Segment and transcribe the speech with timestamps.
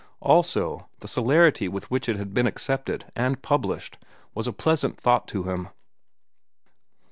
[0.19, 3.99] Also, the celerity with which it had been accepted and published
[4.33, 5.69] was a pleasant thought to him.